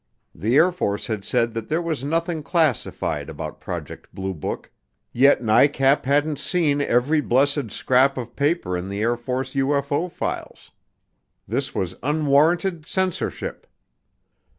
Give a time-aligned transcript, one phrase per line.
[0.33, 4.71] The Air Force had said that there was nothing classified about Project Blue Book
[5.13, 10.71] yet NICAP hadn't seen every blessed scrap of paper in the Air Force UFO files.
[11.47, 13.67] This was unwarranted censorship!